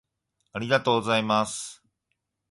[0.53, 1.83] ありがとうございます。